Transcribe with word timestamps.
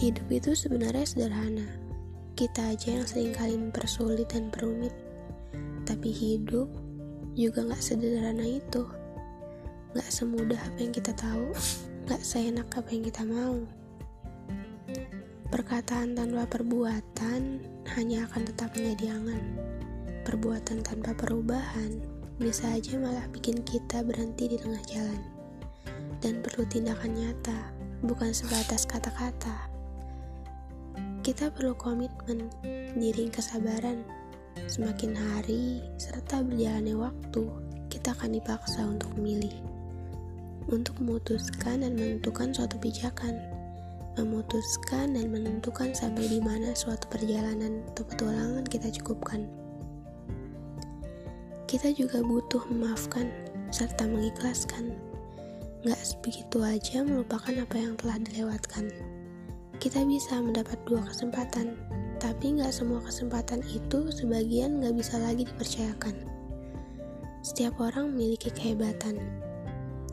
Hidup 0.00 0.32
itu 0.32 0.56
sebenarnya 0.56 1.04
sederhana. 1.04 1.76
Kita 2.32 2.72
aja 2.72 2.96
yang 2.96 3.04
sering 3.04 3.36
kali 3.36 3.52
mempersulit 3.52 4.32
dan 4.32 4.48
perumit. 4.48 4.96
Tapi 5.84 6.08
hidup 6.08 6.72
juga 7.36 7.68
gak 7.68 7.84
sederhana 7.84 8.40
itu. 8.40 8.88
Gak 9.92 10.08
semudah 10.08 10.56
apa 10.56 10.78
yang 10.80 10.96
kita 10.96 11.12
tahu, 11.12 11.52
gak 12.08 12.24
seenak 12.24 12.72
apa 12.72 12.88
yang 12.88 13.04
kita 13.12 13.28
mau. 13.28 13.60
Perkataan 15.52 16.16
tanpa 16.16 16.48
perbuatan 16.48 17.60
hanya 17.92 18.24
akan 18.24 18.48
tetap 18.48 18.72
menjadi 18.72 19.20
angan. 19.20 19.44
Perbuatan 20.24 20.80
tanpa 20.80 21.12
perubahan 21.12 22.00
bisa 22.40 22.72
aja 22.72 22.96
malah 22.96 23.28
bikin 23.36 23.60
kita 23.68 24.00
berhenti 24.00 24.48
di 24.48 24.56
tengah 24.56 24.80
jalan. 24.88 25.20
Dan 26.24 26.40
perlu 26.40 26.64
tindakan 26.64 27.20
nyata, 27.20 27.68
bukan 28.00 28.32
sebatas 28.32 28.88
kata-kata. 28.88 29.69
Kita 31.20 31.52
perlu 31.52 31.76
komitmen, 31.76 32.48
diri 32.96 33.28
kesabaran. 33.28 34.00
Semakin 34.64 35.12
hari, 35.12 35.84
serta 36.00 36.40
berjalannya 36.40 36.96
waktu, 36.96 37.44
kita 37.92 38.16
akan 38.16 38.40
dipaksa 38.40 38.88
untuk 38.88 39.12
memilih. 39.20 39.52
Untuk 40.72 40.96
memutuskan 40.96 41.84
dan 41.84 41.92
menentukan 41.92 42.56
suatu 42.56 42.80
pijakan. 42.80 43.36
Memutuskan 44.16 45.12
dan 45.12 45.28
menentukan 45.28 45.92
sampai 45.92 46.24
di 46.24 46.40
mana 46.40 46.72
suatu 46.72 47.04
perjalanan 47.12 47.84
atau 47.92 48.08
petualangan 48.08 48.64
kita 48.64 48.88
cukupkan. 48.88 49.44
Kita 51.68 51.92
juga 51.92 52.24
butuh 52.24 52.64
memaafkan 52.72 53.28
serta 53.68 54.08
mengikhlaskan. 54.08 54.96
Gak 55.84 56.00
begitu 56.24 56.64
aja 56.64 57.04
melupakan 57.04 57.60
apa 57.60 57.76
yang 57.76 57.92
telah 58.00 58.16
dilewatkan. 58.24 59.19
Kita 59.80 60.04
bisa 60.04 60.36
mendapat 60.36 60.76
dua 60.84 61.00
kesempatan, 61.08 61.72
tapi 62.20 62.60
nggak 62.60 62.68
semua 62.68 63.00
kesempatan 63.00 63.64
itu 63.64 64.12
sebagian 64.12 64.76
nggak 64.76 64.92
bisa 64.92 65.16
lagi 65.16 65.48
dipercayakan. 65.48 66.20
Setiap 67.40 67.80
orang 67.80 68.12
memiliki 68.12 68.52
kehebatan, 68.52 69.16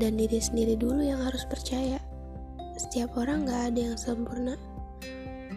dan 0.00 0.16
diri 0.16 0.40
sendiri 0.40 0.80
dulu 0.80 1.04
yang 1.04 1.20
harus 1.20 1.44
percaya. 1.44 2.00
Setiap 2.80 3.12
orang 3.20 3.44
nggak 3.44 3.62
ada 3.76 3.80
yang 3.92 3.98
sempurna, 4.00 4.56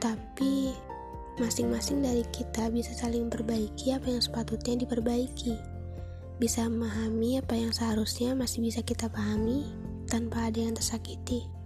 tapi 0.03 0.75
masing-masing 1.39 2.03
dari 2.03 2.27
kita 2.35 2.67
bisa 2.75 2.91
saling 2.91 3.31
perbaiki 3.31 3.95
apa 3.95 4.11
yang 4.11 4.19
sepatutnya 4.19 4.83
diperbaiki. 4.83 5.55
Bisa 6.43 6.67
memahami 6.67 7.39
apa 7.39 7.55
yang 7.55 7.71
seharusnya 7.71 8.35
masih 8.35 8.67
bisa 8.67 8.83
kita 8.83 9.07
pahami 9.07 9.63
tanpa 10.11 10.51
ada 10.51 10.59
yang 10.59 10.75
tersakiti. 10.75 11.62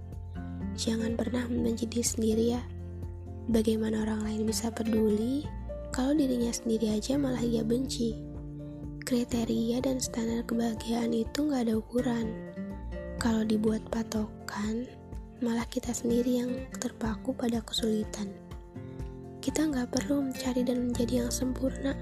Jangan 0.78 1.18
pernah 1.18 1.50
membenci 1.50 1.90
diri 1.90 2.06
sendiri 2.06 2.46
ya. 2.54 2.62
Bagaimana 3.50 4.06
orang 4.06 4.22
lain 4.22 4.42
bisa 4.46 4.70
peduli 4.70 5.42
kalau 5.90 6.14
dirinya 6.14 6.54
sendiri 6.54 6.94
aja 6.94 7.18
malah 7.18 7.42
ia 7.42 7.66
benci? 7.66 8.14
Kriteria 9.02 9.82
dan 9.82 9.98
standar 9.98 10.46
kebahagiaan 10.46 11.18
itu 11.18 11.50
nggak 11.50 11.66
ada 11.66 11.82
ukuran. 11.82 12.30
Kalau 13.18 13.42
dibuat 13.42 13.82
patokan, 13.90 14.86
malah 15.42 15.66
kita 15.66 15.90
sendiri 15.96 16.46
yang 16.46 16.52
terpaku 16.78 17.34
pada 17.34 17.58
kesulitan. 17.66 18.30
Kita 19.42 19.66
nggak 19.66 19.90
perlu 19.90 20.30
mencari 20.30 20.62
dan 20.62 20.92
menjadi 20.92 21.26
yang 21.26 21.32
sempurna. 21.34 21.98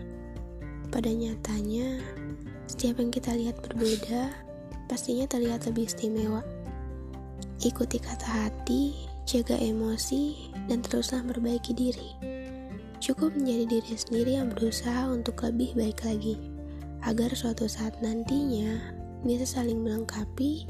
Pada 0.92 1.14
nyatanya, 1.14 2.02
setiap 2.68 3.00
yang 3.00 3.14
kita 3.14 3.32
lihat 3.38 3.62
berbeda, 3.64 4.34
pastinya 4.90 5.30
terlihat 5.30 5.64
lebih 5.70 5.88
istimewa. 5.88 6.42
Ikuti 7.66 7.98
kata 7.98 8.30
hati, 8.30 8.94
jaga 9.26 9.58
emosi, 9.58 10.54
dan 10.70 10.86
teruslah 10.86 11.26
memperbaiki 11.26 11.74
diri. 11.74 12.14
Cukup 13.02 13.34
menjadi 13.34 13.66
diri 13.66 13.94
sendiri 13.98 14.38
yang 14.38 14.54
berusaha 14.54 15.10
untuk 15.10 15.42
lebih 15.42 15.74
baik 15.74 16.06
lagi, 16.06 16.38
agar 17.02 17.34
suatu 17.34 17.66
saat 17.66 17.98
nantinya 18.06 18.94
bisa 19.26 19.50
saling 19.50 19.82
melengkapi 19.82 20.70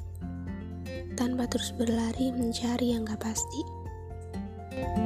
tanpa 1.20 1.52
terus 1.52 1.76
berlari 1.76 2.32
mencari 2.32 2.96
yang 2.96 3.04
gak 3.04 3.20
pasti. 3.20 3.62
thank 4.76 5.00
you 5.00 5.05